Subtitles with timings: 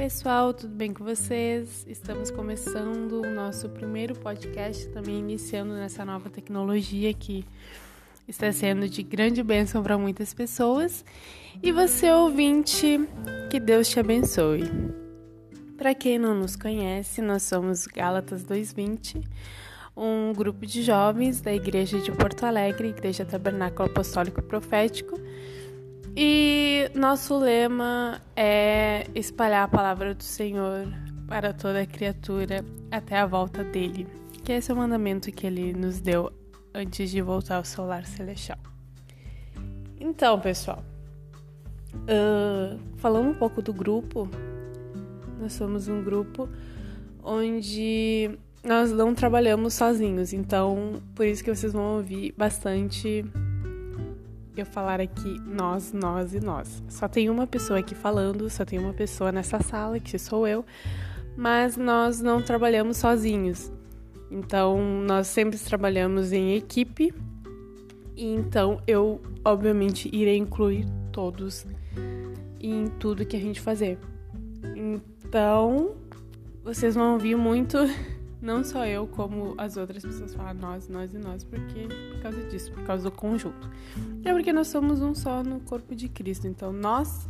[0.00, 1.84] pessoal, tudo bem com vocês?
[1.86, 7.44] Estamos começando o nosso primeiro podcast, também iniciando nessa nova tecnologia que
[8.26, 11.04] está sendo de grande bênção para muitas pessoas.
[11.62, 12.98] E você, ouvinte,
[13.50, 14.62] que Deus te abençoe.
[15.76, 19.20] Para quem não nos conhece, nós somos Gálatas 220,
[19.94, 25.20] um grupo de jovens da Igreja de Porto Alegre, Igreja Tabernáculo Apostólico Profético
[26.16, 30.86] e nosso lema é espalhar a palavra do Senhor
[31.28, 34.06] para toda criatura até a volta dele,
[34.44, 36.32] que esse é o mandamento que ele nos deu
[36.74, 38.58] antes de voltar ao solar celestial.
[40.00, 40.84] Então, pessoal,
[41.94, 44.28] uh, falando um pouco do grupo,
[45.38, 46.48] nós somos um grupo
[47.22, 53.24] onde nós não trabalhamos sozinhos, então por isso que vocês vão ouvir bastante
[54.56, 56.82] eu falar aqui nós, nós e nós.
[56.88, 60.64] Só tem uma pessoa aqui falando, só tem uma pessoa nessa sala, que sou eu,
[61.36, 63.72] mas nós não trabalhamos sozinhos.
[64.30, 67.12] Então, nós sempre trabalhamos em equipe.
[68.16, 71.66] E então, eu obviamente irei incluir todos
[72.60, 73.98] em tudo que a gente fazer.
[74.76, 75.96] Então,
[76.62, 77.78] vocês vão ouvir muito
[78.40, 82.42] não só eu, como as outras pessoas falam nós, nós e nós, porque por causa
[82.44, 83.70] disso, por causa do conjunto.
[84.24, 87.28] É porque nós somos um só no corpo de Cristo, então nós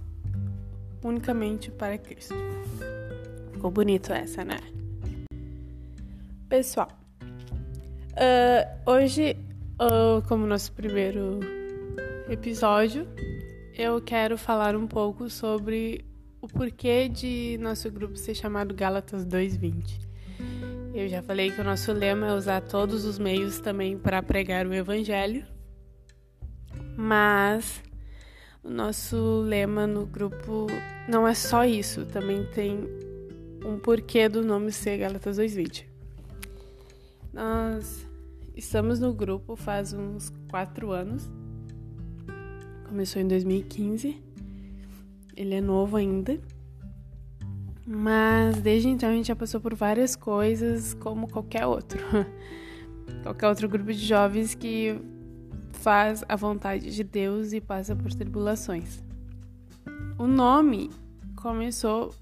[1.03, 2.35] unicamente para Cristo.
[3.53, 4.59] Ficou bonito essa, né?
[6.49, 6.89] Pessoal,
[8.13, 9.37] uh, hoje,
[9.81, 11.41] uh, como nosso primeiro
[12.29, 13.07] episódio,
[13.77, 16.05] eu quero falar um pouco sobre
[16.41, 20.10] o porquê de nosso grupo ser chamado Gálatas 220.
[20.93, 24.67] Eu já falei que o nosso lema é usar todos os meios também para pregar
[24.67, 25.47] o evangelho.
[26.97, 27.81] Mas
[28.63, 30.67] o nosso lema no grupo
[31.09, 32.89] não é só isso, também tem
[33.65, 35.89] um porquê do nome ser Galatas 220.
[37.33, 38.05] Nós
[38.57, 41.31] estamos no grupo faz uns quatro anos.
[42.89, 44.21] Começou em 2015.
[45.37, 46.41] Ele é novo ainda.
[47.93, 51.99] Mas desde então a gente já passou por várias coisas, como qualquer outro.
[53.25, 54.97] qualquer outro grupo de jovens que
[55.73, 59.03] faz a vontade de Deus e passa por tribulações.
[60.17, 60.89] O nome
[61.35, 62.15] começou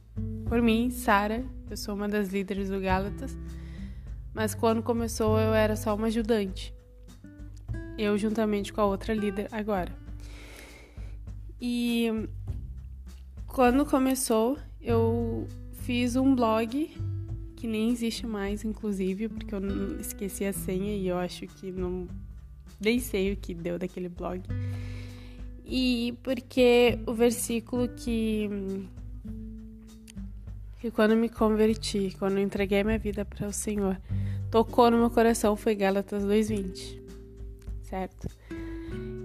[0.47, 1.45] por mim, Sara.
[1.69, 3.37] Eu sou uma das líderes do Gálatas.
[4.33, 6.75] Mas quando começou eu era só uma ajudante.
[7.99, 9.93] Eu juntamente com a outra líder agora.
[11.61, 12.27] E
[13.47, 16.91] quando começou, eu fiz um blog
[17.57, 19.61] que nem existe mais, inclusive, porque eu
[20.01, 22.07] esqueci a senha e eu acho que não
[22.81, 24.43] nem sei o que deu daquele blog.
[25.65, 28.49] E porque o versículo que
[30.81, 34.01] que quando me converti, quando entreguei minha vida para o Senhor,
[34.51, 37.03] tocou no meu coração foi Gálatas 2:20.
[37.83, 38.29] Certo?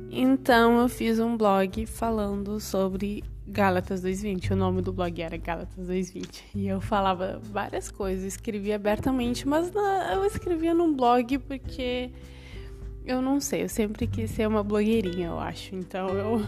[0.10, 4.52] Então eu fiz um blog falando sobre Gálatas 220.
[4.52, 6.44] O nome do blog era Gálatas 220.
[6.56, 9.72] E eu falava várias coisas, escrevia abertamente, mas
[10.12, 12.12] eu escrevia num blog porque
[13.06, 15.76] eu não sei, eu sempre quis ser uma blogueirinha, eu acho.
[15.76, 16.42] Então eu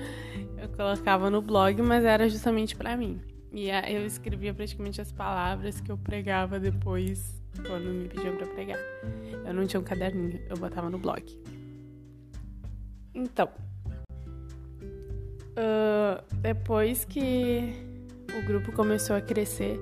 [0.56, 3.20] eu colocava no blog, mas era justamente para mim.
[3.52, 8.78] E eu escrevia praticamente as palavras que eu pregava depois quando me pediam para pregar.
[9.46, 11.22] Eu não tinha um caderninho, eu botava no blog.
[13.14, 13.48] Então,
[15.56, 17.74] uh, depois que
[18.38, 19.80] o grupo começou a crescer,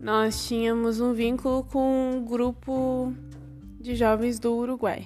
[0.00, 3.12] nós tínhamos um vínculo com um grupo
[3.80, 5.04] de jovens do Uruguai.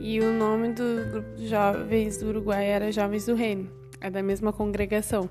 [0.00, 3.68] E o nome do grupo de jovens do Uruguai era Jovens do Reino,
[4.00, 5.28] é da mesma congregação.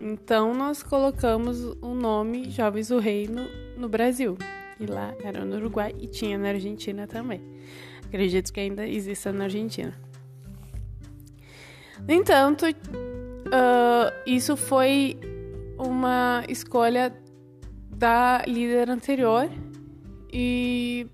[0.00, 3.46] Então nós colocamos o nome Jovens do Reino
[3.76, 4.36] no Brasil.
[4.80, 7.40] E lá era no Uruguai e tinha na Argentina também.
[8.04, 9.94] Acredito que ainda exista na Argentina.
[12.06, 15.18] No entanto, uh, isso foi
[15.78, 17.14] uma escolha
[17.90, 19.48] da líder anterior
[20.32, 21.06] e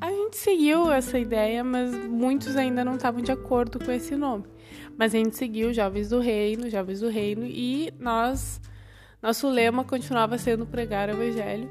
[0.00, 4.44] a gente seguiu essa ideia, mas muitos ainda não estavam de acordo com esse nome.
[4.96, 8.60] Mas a gente seguiu Jovens do Reino, Jovens do Reino e nós
[9.22, 11.70] nosso lema continuava sendo pregar o evangelho.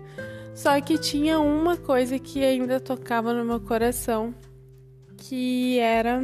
[0.54, 4.36] Só que tinha uma coisa que ainda tocava no meu coração,
[5.18, 6.22] que era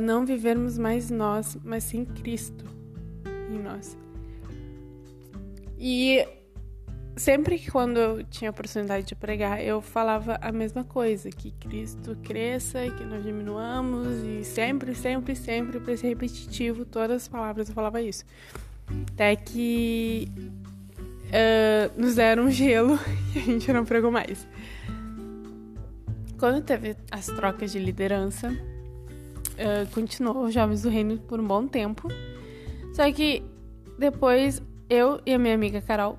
[0.00, 2.64] não vivermos mais nós, mas sim Cristo
[3.50, 3.96] em nós.
[5.78, 6.26] E
[7.16, 11.50] sempre que quando eu tinha a oportunidade de pregar, eu falava a mesma coisa, que
[11.52, 17.28] Cristo cresça e que nós diminuamos e sempre, sempre, sempre para ser repetitivo, todas as
[17.28, 18.24] palavras eu falava isso.
[19.12, 20.28] Até que
[21.28, 22.98] uh, nos deram gelo
[23.34, 24.46] e a gente não pregou mais.
[26.38, 28.52] Quando teve as trocas de liderança,
[29.62, 32.08] uh, continuou Jovens do Reino por um bom tempo.
[32.92, 33.42] Só que
[33.98, 36.18] depois eu e a minha amiga Carol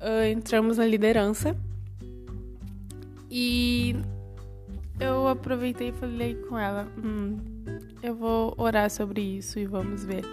[0.00, 1.56] uh, entramos na liderança
[3.30, 3.96] e
[5.00, 7.38] eu aproveitei e falei com ela: hum,
[8.02, 10.24] eu vou orar sobre isso e vamos ver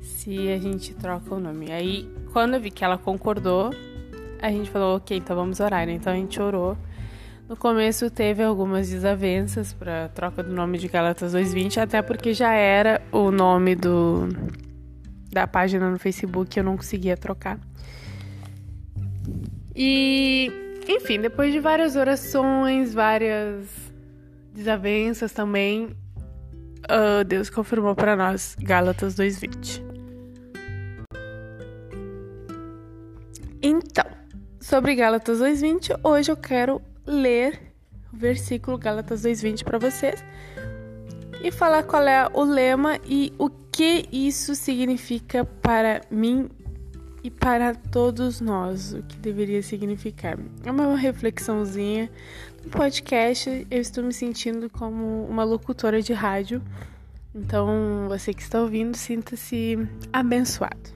[0.00, 1.72] se a gente troca o nome.
[1.72, 3.70] Aí, quando eu vi que ela concordou,
[4.40, 5.88] a gente falou: ok, então vamos orar.
[5.88, 6.76] Então a gente orou.
[7.48, 12.52] No começo teve algumas desavenças para troca do nome de Galatas 220, até porque já
[12.52, 14.28] era o nome do
[15.30, 17.58] da página no Facebook, eu não conseguia trocar.
[19.74, 20.52] E,
[20.86, 23.66] enfim, depois de várias orações, várias
[24.52, 25.96] desavenças também,
[26.84, 29.82] uh, Deus confirmou para nós Gálatas 2:20.
[33.62, 34.06] Então,
[34.60, 37.60] sobre Gálatas 2:20, hoje eu quero ler
[38.12, 40.24] o versículo Gálatas 2:20 para vocês
[41.42, 46.48] e falar qual é o lema e o que isso significa para mim
[47.24, 50.36] e para todos nós, o que deveria significar.
[50.64, 52.10] É uma reflexãozinha
[52.64, 53.66] no podcast.
[53.70, 56.60] Eu estou me sentindo como uma locutora de rádio.
[57.34, 59.78] Então, você que está ouvindo, sinta-se
[60.12, 60.90] abençoado.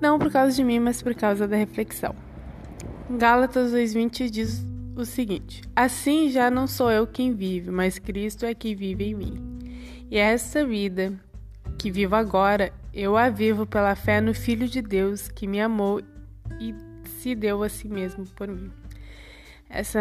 [0.00, 2.14] Não por causa de mim, mas por causa da reflexão.
[3.18, 4.66] Gálatas 2:20 diz
[4.96, 9.14] o seguinte: Assim já não sou eu quem vive, mas Cristo é quem vive em
[9.14, 9.58] mim.
[10.10, 11.12] E essa vida
[11.78, 16.00] que vivo agora, eu a vivo pela fé no Filho de Deus que me amou
[16.60, 16.74] e
[17.20, 18.70] se deu a si mesmo por mim.
[19.68, 20.00] Essa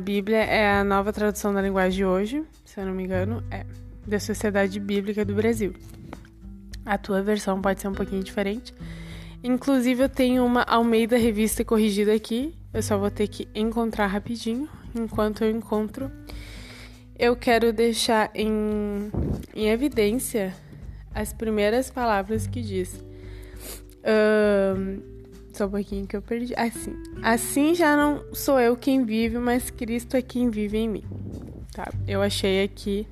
[0.00, 3.64] Bíblia é a nova tradução da linguagem de hoje, se eu não me engano, é
[4.06, 5.74] da Sociedade Bíblica do Brasil.
[6.84, 8.74] A tua versão pode ser um pouquinho diferente.
[9.44, 12.54] Inclusive, eu tenho uma Almeida Revista Corrigida aqui.
[12.72, 14.68] Eu só vou ter que encontrar rapidinho.
[14.94, 16.10] Enquanto eu encontro,
[17.18, 19.10] eu quero deixar em,
[19.54, 20.54] em evidência
[21.14, 23.04] as primeiras palavras que diz.
[24.04, 25.00] Um,
[25.52, 26.54] só um pouquinho que eu perdi.
[26.56, 26.94] Assim.
[27.22, 31.04] Assim já não sou eu quem vive, mas Cristo é quem vive em mim.
[31.72, 31.90] Tá?
[32.06, 33.06] Eu achei aqui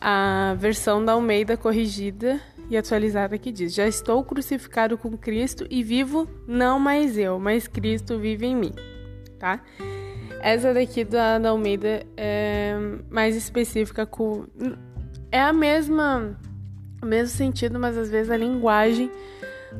[0.00, 5.82] a versão da Almeida corrigida e atualizada que diz: Já estou crucificado com Cristo e
[5.82, 8.72] vivo não mais eu, mas Cristo vive em mim.
[9.38, 9.60] Tá?
[10.40, 12.74] Essa daqui da, da Almeida é
[13.10, 14.46] mais específica com.
[15.30, 16.38] É a mesma
[17.04, 19.10] o mesmo sentido, mas às vezes a linguagem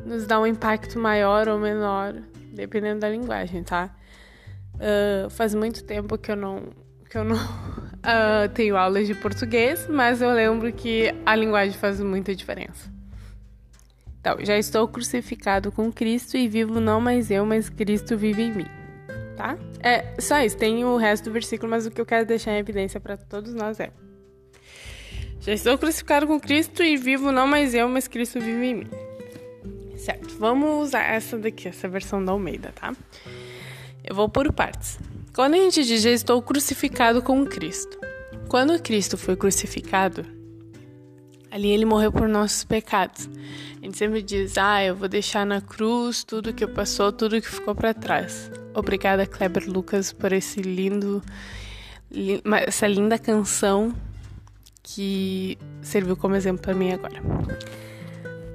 [0.05, 2.15] nos dá um impacto maior ou menor,
[2.53, 3.95] dependendo da linguagem, tá?
[4.75, 6.71] Uh, faz muito tempo que eu não
[7.09, 7.37] que eu não
[8.05, 12.93] uh, tenho aulas de português, mas eu lembro que a linguagem faz muita diferença.
[14.21, 18.53] Então, já estou crucificado com Cristo e vivo não mais eu, mas Cristo vive em
[18.53, 18.67] mim.
[19.37, 19.59] Tá?
[19.81, 22.59] É só isso, tem o resto do versículo, mas o que eu quero deixar em
[22.59, 23.91] evidência para todos nós é
[25.45, 28.87] já estou crucificado com Cristo e vivo não mais eu, mas Cristo vive em mim.
[29.95, 32.95] Certo, vamos usar essa daqui, essa versão da Almeida, tá?
[34.03, 34.99] Eu vou por partes.
[35.35, 37.99] Quando a gente diz estou crucificado com Cristo,
[38.49, 40.25] quando Cristo foi crucificado,
[41.51, 43.29] ali ele morreu por nossos pecados.
[43.83, 47.49] A gente sempre diz, ah, eu vou deixar na cruz tudo que passou, tudo que
[47.49, 48.49] ficou para trás.
[48.73, 51.21] Obrigada, Kleber Lucas, por esse lindo,
[52.65, 53.93] essa linda canção
[54.85, 57.21] que serviu como exemplo para mim agora.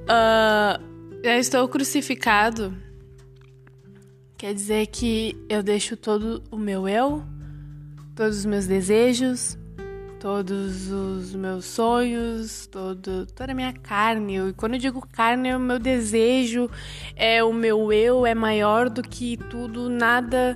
[0.05, 2.73] Uh, já estou crucificado.
[4.39, 7.21] Quer dizer que eu deixo todo o meu eu,
[8.15, 9.57] todos os meus desejos,
[10.17, 14.37] todos os meus sonhos, todo, toda a minha carne.
[14.37, 16.71] E quando eu digo carne, é o meu desejo,
[17.17, 20.55] é o meu eu, é maior do que tudo, nada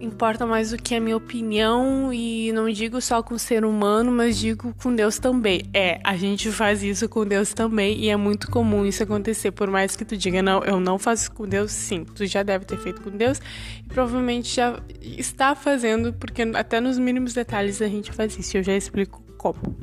[0.00, 4.12] importa mais do que a minha opinião e não digo só com o ser humano,
[4.12, 5.62] mas digo com Deus também.
[5.74, 9.50] É, a gente faz isso com Deus também e é muito comum isso acontecer.
[9.50, 12.64] Por mais que tu diga, não, eu não faço com Deus, sim, tu já deve
[12.64, 13.40] ter feito com Deus
[13.84, 18.56] e provavelmente já está fazendo, porque até nos mínimos detalhes a gente faz isso.
[18.56, 19.76] Eu já explico como.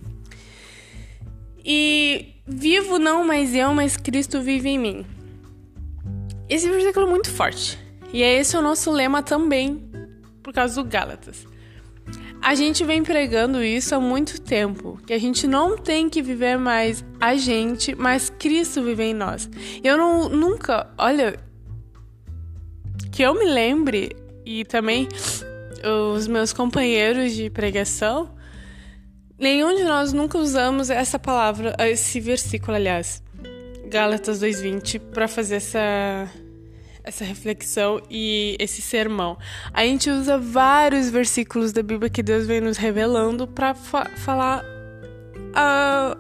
[1.64, 5.06] E vivo não mais eu, mas Cristo vive em mim.
[6.48, 7.80] Esse versículo é muito forte.
[8.14, 9.85] E é esse o nosso lema também
[10.46, 11.48] por causa do Gálatas.
[12.40, 16.56] A gente vem pregando isso há muito tempo, que a gente não tem que viver
[16.60, 19.50] mais a gente, mas Cristo vive em nós.
[19.84, 21.36] Eu não nunca, olha,
[23.12, 25.08] que eu me lembre e também
[26.14, 28.30] os meus companheiros de pregação,
[29.40, 33.24] nenhum de nós nunca usamos essa palavra, esse versículo, aliás,
[33.90, 36.30] Gálatas 2:20 para fazer essa
[37.06, 39.38] essa reflexão e esse sermão.
[39.72, 44.64] A gente usa vários versículos da Bíblia que Deus vem nos revelando para fa falar
[44.64, 46.20] uh,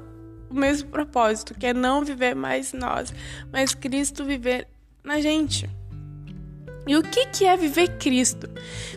[0.49, 3.13] o mesmo propósito, que é não viver mais nós,
[3.51, 4.67] mas Cristo viver
[5.03, 5.67] na gente.
[6.87, 8.47] E o que, que é viver Cristo?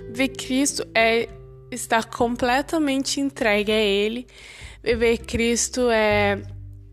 [0.08, 1.26] Viver Cristo é
[1.70, 4.26] estar completamente entregue a Ele.
[4.84, 6.42] Viver Cristo é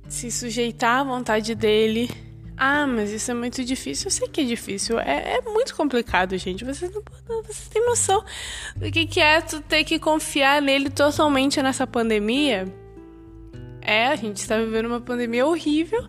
[0.07, 2.09] se sujeitar à vontade dele.
[2.57, 4.07] Ah, mas isso é muito difícil.
[4.07, 4.99] Eu sei que é difícil.
[4.99, 6.63] É, é muito complicado, gente.
[6.63, 7.03] Vocês não
[7.43, 8.23] vocês têm noção
[8.75, 12.65] do que, que é tu ter que confiar nele totalmente nessa pandemia?
[13.81, 16.07] É, a gente está vivendo uma pandemia horrível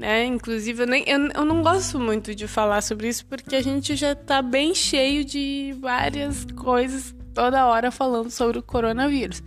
[0.00, 0.24] né?
[0.24, 3.94] Inclusive, eu, nem, eu, eu não gosto muito de falar sobre isso porque a gente
[3.94, 9.42] já tá bem cheio de várias coisas toda hora falando sobre o coronavírus.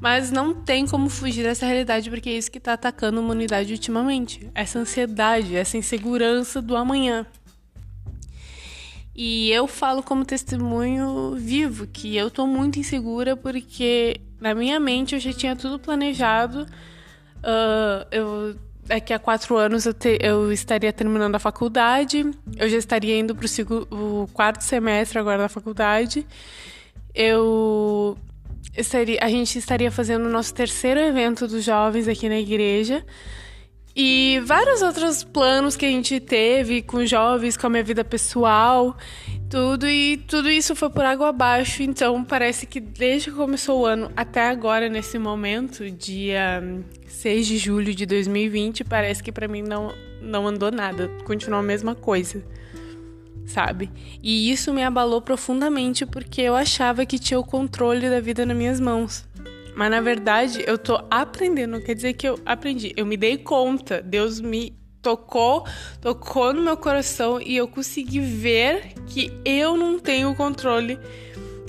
[0.00, 3.72] Mas não tem como fugir dessa realidade porque é isso que está atacando a humanidade
[3.72, 4.48] ultimamente.
[4.54, 7.26] Essa ansiedade, essa insegurança do amanhã.
[9.14, 15.14] E eu falo como testemunho vivo que eu tô muito insegura porque na minha mente
[15.14, 16.66] eu já tinha tudo planejado.
[17.38, 22.76] Uh, eu daqui a quatro anos eu, te, eu estaria terminando a faculdade, eu já
[22.76, 23.46] estaria indo para
[23.90, 26.26] o quarto semestre agora da faculdade.
[27.14, 28.16] Eu
[28.76, 33.04] estaria, a gente estaria fazendo o nosso terceiro evento dos jovens aqui na igreja.
[33.98, 38.94] E vários outros planos que a gente teve com jovens, com a minha vida pessoal,
[39.48, 39.88] tudo.
[39.88, 41.82] E tudo isso foi por água abaixo.
[41.82, 46.62] Então parece que desde que começou o ano até agora, nesse momento, dia
[47.06, 51.08] 6 de julho de 2020, parece que para mim não, não andou nada.
[51.24, 52.44] Continuou a mesma coisa.
[53.46, 53.90] Sabe?
[54.22, 58.56] E isso me abalou profundamente porque eu achava que tinha o controle da vida nas
[58.56, 59.24] minhas mãos.
[59.76, 62.92] Mas na verdade, eu tô aprendendo, não quer dizer que eu aprendi.
[62.96, 65.64] Eu me dei conta, Deus me tocou,
[66.00, 70.98] tocou no meu coração e eu consegui ver que eu não tenho o controle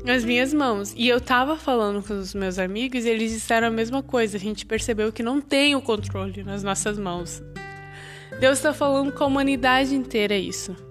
[0.04, 0.94] nas minhas mãos.
[0.98, 4.38] E eu tava falando com os meus amigos e eles disseram a mesma coisa.
[4.38, 7.44] A gente percebeu que não tem o controle nas nossas mãos.
[8.40, 10.87] Deus está falando com a humanidade inteira isso.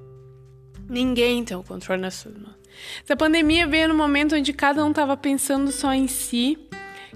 [0.88, 2.55] Ninguém tem o controle nas suas mãos.
[3.02, 6.59] Essa pandemia veio no momento onde cada um estava pensando só em si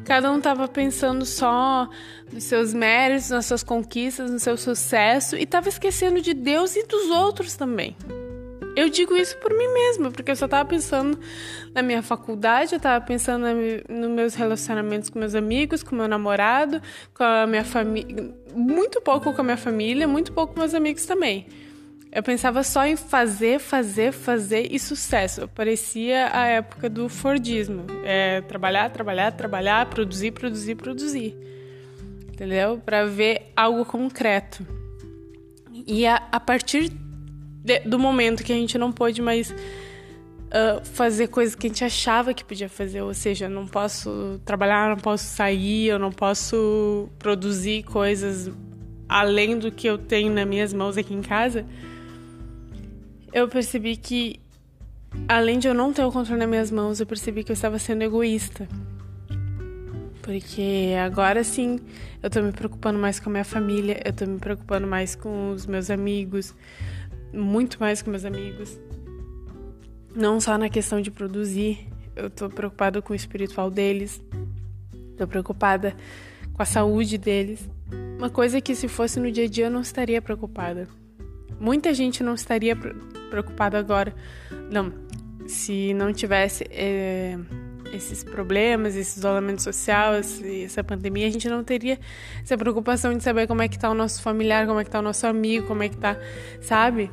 [0.04, 1.88] Cada um estava pensando só
[2.32, 6.86] nos seus méritos, nas suas conquistas, no seu sucesso e estava esquecendo de Deus e
[6.86, 7.96] dos outros também.
[8.76, 11.18] Eu digo isso por mim mesma, porque eu só estava pensando
[11.74, 13.44] na minha faculdade, eu estava pensando
[13.88, 16.80] nos meus relacionamentos com meus amigos, com meu namorado,
[17.12, 21.04] com a minha família, muito pouco com a minha família, muito pouco com meus amigos
[21.04, 21.46] também.
[22.12, 25.46] Eu pensava só em fazer, fazer, fazer e sucesso.
[25.46, 27.86] Parecia a época do Fordismo.
[28.04, 31.36] É trabalhar, trabalhar, trabalhar, produzir, produzir, produzir.
[32.32, 32.82] Entendeu?
[32.84, 34.66] Para ver algo concreto.
[35.86, 36.90] E a, a partir
[37.62, 41.84] de, do momento que a gente não pôde mais uh, fazer coisas que a gente
[41.84, 47.08] achava que podia fazer, ou seja, não posso trabalhar, não posso sair, eu não posso
[47.20, 48.50] produzir coisas
[49.08, 51.64] além do que eu tenho nas minhas mãos aqui em casa
[53.32, 54.40] eu percebi que,
[55.28, 57.78] além de eu não ter o controle nas minhas mãos, eu percebi que eu estava
[57.78, 58.68] sendo egoísta.
[60.22, 61.80] Porque agora sim
[62.22, 65.50] eu tô me preocupando mais com a minha família, eu tô me preocupando mais com
[65.50, 66.54] os meus amigos,
[67.32, 68.78] muito mais com meus amigos.
[70.14, 74.22] Não só na questão de produzir, eu tô preocupada com o espiritual deles,
[75.16, 75.96] tô preocupada
[76.52, 77.68] com a saúde deles.
[78.18, 80.86] Uma coisa que se fosse no dia a dia eu não estaria preocupada.
[81.60, 84.14] Muita gente não estaria preocupado agora.
[84.70, 84.92] Não,
[85.46, 87.38] se não tivesse é,
[87.92, 91.98] esses problemas, esse isolamento social, essa pandemia, a gente não teria
[92.42, 95.00] essa preocupação de saber como é que tá o nosso familiar, como é que tá
[95.00, 96.16] o nosso amigo, como é que tá,
[96.62, 97.10] sabe?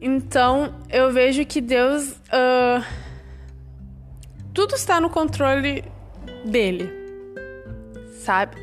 [0.00, 2.12] Então, eu vejo que Deus.
[2.12, 2.84] Uh,
[4.52, 5.84] tudo está no controle
[6.44, 6.90] dele,
[8.20, 8.56] sabe?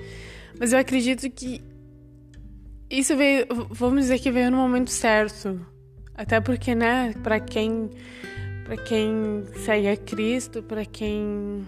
[0.59, 1.61] Mas eu acredito que
[2.89, 5.65] isso veio, vamos dizer que veio no momento certo.
[6.13, 7.89] Até porque, né, para quem
[8.65, 11.63] para quem segue a Cristo, para quem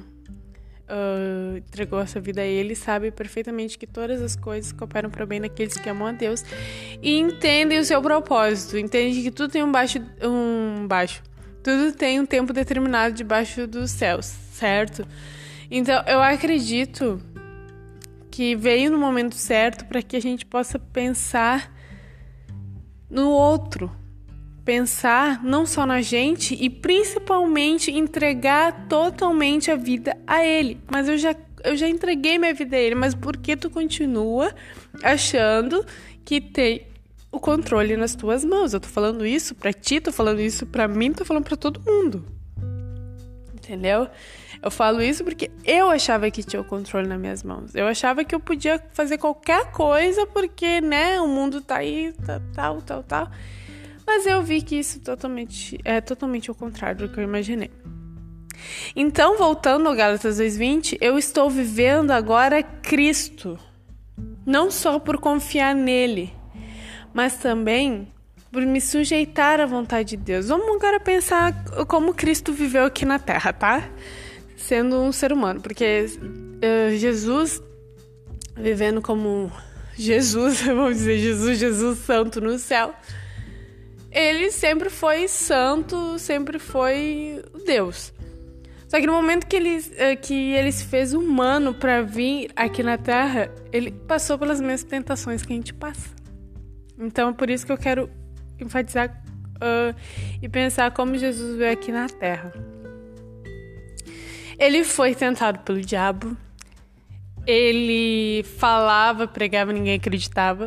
[0.89, 5.39] uh, entregou essa vida a Ele, sabe perfeitamente que todas as coisas cooperam para bem
[5.39, 6.43] naqueles que amam a Deus
[7.01, 11.21] e entendem o seu propósito, entendem que tudo tem um baixo, um baixo,
[11.63, 15.07] tudo tem um tempo determinado debaixo dos céus, certo?
[15.69, 17.21] Então eu acredito
[18.37, 21.73] que veio no momento certo para que a gente possa pensar
[23.09, 23.91] no outro,
[24.63, 30.79] pensar não só na gente e principalmente entregar totalmente a vida a Ele.
[30.87, 34.53] Mas eu já, eu já entreguei minha vida a Ele, mas por que tu continua
[35.01, 35.83] achando
[36.23, 36.85] que tem
[37.31, 38.71] o controle nas tuas mãos.
[38.71, 41.81] Eu tô falando isso pra ti, tô falando isso pra mim, tô falando pra todo
[41.83, 42.23] mundo.
[43.55, 44.07] Entendeu?
[44.61, 47.75] Eu falo isso porque eu achava que tinha o controle nas minhas mãos.
[47.75, 52.41] Eu achava que eu podia fazer qualquer coisa porque, né, o mundo tá aí, tá,
[52.53, 53.31] tal, tal, tal.
[54.05, 57.69] Mas eu vi que isso totalmente, é totalmente o contrário do que eu imaginei.
[58.95, 63.59] Então, voltando ao Gálatas 2:20, eu estou vivendo agora Cristo.
[64.45, 66.33] Não só por confiar nele,
[67.13, 68.07] mas também
[68.51, 70.47] por me sujeitar à vontade de Deus.
[70.47, 71.53] Vamos agora pensar
[71.87, 73.89] como Cristo viveu aqui na Terra, tá?
[74.57, 77.61] Sendo um ser humano, porque uh, Jesus
[78.59, 79.51] vivendo como
[79.95, 82.93] Jesus, vamos dizer Jesus, Jesus santo no céu,
[84.11, 88.13] ele sempre foi santo, sempre foi Deus.
[88.87, 92.81] Só que no momento que ele, eh, que ele se fez humano para vir aqui
[92.81, 96.09] na Terra, ele passou pelas mesmas tentações que a gente passa.
[96.97, 98.09] Então é por isso que eu quero
[98.59, 99.09] enfatizar
[99.55, 99.93] uh,
[100.41, 102.53] e pensar como Jesus veio aqui na Terra.
[104.59, 106.35] Ele foi tentado pelo diabo.
[107.45, 110.65] Ele falava, pregava, ninguém acreditava.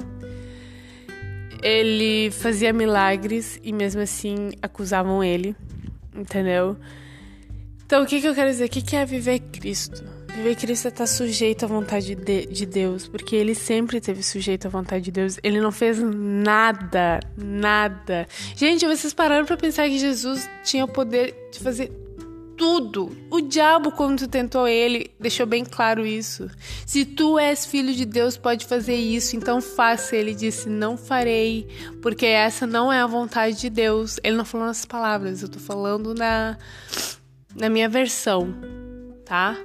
[1.63, 5.55] Ele fazia milagres e mesmo assim acusavam ele,
[6.15, 6.77] entendeu?
[7.85, 8.65] Então, o que, que eu quero dizer?
[8.65, 10.03] O que, que é viver Cristo?
[10.35, 14.67] Viver Cristo é estar sujeito à vontade de, de, Deus, porque ele sempre esteve sujeito
[14.67, 15.39] à vontade de Deus.
[15.43, 18.27] Ele não fez nada, nada.
[18.55, 21.91] Gente, vocês pararam para pensar que Jesus tinha o poder de fazer
[22.61, 23.17] tudo.
[23.31, 26.50] O diabo, quando tentou ele, deixou bem claro isso.
[26.85, 30.14] Se tu és filho de Deus, pode fazer isso, então faça.
[30.14, 31.67] Ele disse: Não farei,
[32.02, 34.21] porque essa não é a vontade de Deus.
[34.23, 36.59] Ele não falou nas palavras, eu tô falando na
[37.57, 38.55] na minha versão,
[39.25, 39.57] tá?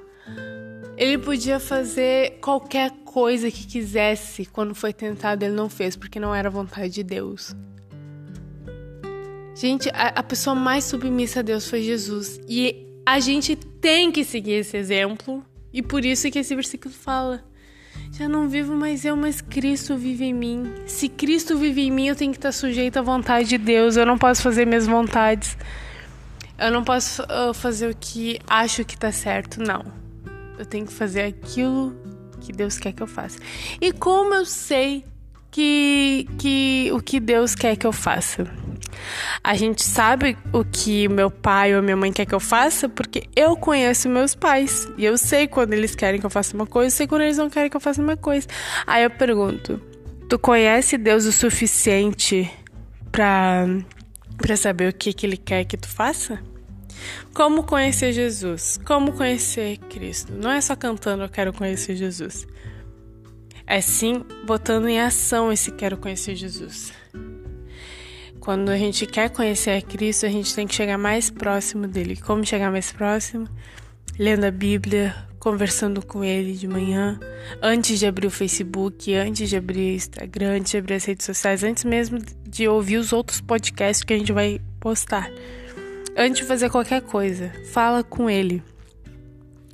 [0.95, 6.33] Ele podia fazer qualquer coisa que quisesse quando foi tentado, ele não fez, porque não
[6.33, 7.53] era vontade de Deus.
[9.53, 12.39] Gente, a, a pessoa mais submissa a Deus foi Jesus.
[12.48, 15.46] E a gente tem que seguir esse exemplo.
[15.72, 17.44] E por isso que esse versículo fala:
[18.11, 20.74] Já não vivo mais eu, mas Cristo vive em mim.
[20.87, 23.96] Se Cristo vive em mim, eu tenho que estar sujeito à vontade de Deus.
[23.96, 25.57] Eu não posso fazer minhas vontades.
[26.57, 29.83] Eu não posso uh, fazer o que acho que tá certo, não.
[30.57, 31.94] Eu tenho que fazer aquilo
[32.39, 33.39] que Deus quer que eu faça.
[33.81, 35.03] E como eu sei
[35.51, 38.48] que, que o que Deus quer que eu faça?
[39.44, 43.27] A gente sabe o que meu pai ou minha mãe quer que eu faça porque
[43.36, 44.88] eu conheço meus pais.
[44.98, 47.50] E eu sei quando eles querem que eu faça uma coisa, sei quando eles não
[47.50, 48.48] querem que eu faça uma coisa.
[48.86, 49.81] Aí eu pergunto:
[50.29, 52.51] tu conhece Deus o suficiente
[53.12, 53.66] para
[54.38, 56.40] para saber o que, que ele quer que tu faça?
[57.34, 58.79] Como conhecer Jesus?
[58.86, 60.34] Como conhecer Cristo?
[60.34, 62.48] Não é só cantando eu quero conhecer Jesus.
[63.68, 66.94] É sim botando em ação esse quero conhecer Jesus.
[68.46, 72.16] Quando a gente quer conhecer a Cristo, a gente tem que chegar mais próximo dele.
[72.16, 73.50] Como chegar mais próximo?
[74.20, 77.20] Lendo a Bíblia, conversando com ele de manhã,
[77.60, 81.25] antes de abrir o Facebook, antes de abrir o Instagram, antes de abrir as redes
[81.25, 85.27] sociais, antes mesmo de ouvir os outros podcasts que a gente vai postar.
[86.16, 88.62] Antes de fazer qualquer coisa, fala com ele.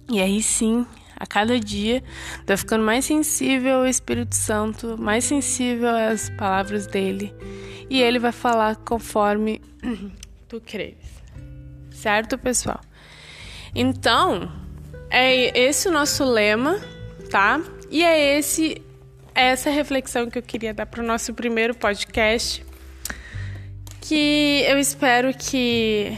[0.09, 0.85] E aí sim,
[1.21, 2.03] a cada dia,
[2.47, 7.31] tá ficando mais sensível ao Espírito Santo, mais sensível às palavras dele.
[7.87, 9.61] E ele vai falar conforme
[10.49, 11.21] tu creres.
[11.91, 12.81] Certo, pessoal?
[13.75, 14.51] Então,
[15.11, 16.81] é esse o nosso lema,
[17.29, 17.61] tá?
[17.91, 18.81] E é esse
[19.35, 22.65] é essa reflexão que eu queria dar para o nosso primeiro podcast.
[24.01, 26.17] Que eu espero que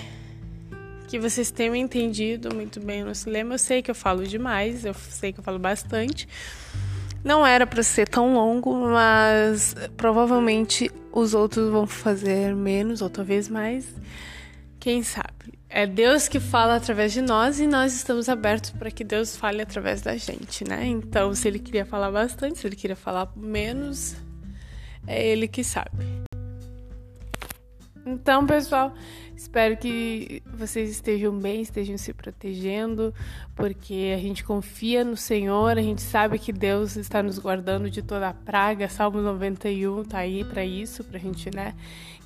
[1.13, 3.53] que vocês tenham entendido muito bem o nosso lema.
[3.53, 6.27] Eu sei que eu falo demais, eu sei que eu falo bastante.
[7.23, 13.47] Não era para ser tão longo, mas provavelmente os outros vão fazer menos ou talvez
[13.47, 13.85] mais.
[14.79, 15.53] Quem sabe?
[15.69, 19.61] É Deus que fala através de nós e nós estamos abertos para que Deus fale
[19.61, 20.83] através da gente, né?
[20.83, 24.15] Então, se ele queria falar bastante, se ele queria falar menos,
[25.05, 26.23] é ele que sabe.
[28.03, 28.93] Então, pessoal,
[29.35, 33.13] espero que vocês estejam bem, estejam se protegendo,
[33.55, 38.01] porque a gente confia no Senhor, a gente sabe que Deus está nos guardando de
[38.01, 38.89] toda a praga.
[38.89, 41.75] Salmo 91 tá aí para isso, pra gente, né,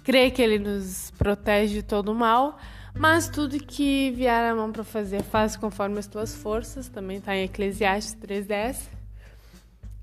[0.04, 2.58] crer que ele nos protege de todo mal.
[3.00, 7.36] Mas tudo que vier a mão para fazer, faz conforme as tuas forças, também tá
[7.36, 8.90] em Eclesiastes 3:10.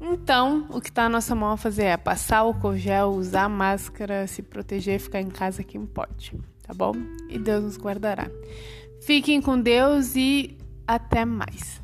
[0.01, 4.27] Então, o que está na nossa mão a fazer é passar o gel, usar máscara,
[4.27, 6.93] se proteger, ficar em casa quem pode, tá bom?
[7.29, 8.31] E Deus nos guardará.
[9.01, 11.84] Fiquem com Deus e até mais.